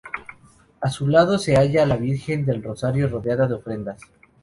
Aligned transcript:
A 0.81 0.89
su 0.89 1.07
lado 1.07 1.37
se 1.37 1.55
halla 1.55 1.85
la 1.85 1.95
Virgen 1.95 2.43
del 2.43 2.63
Rosario 2.63 3.07
rodeada 3.07 3.45
de 3.47 3.53
ofrendas. 3.53 4.01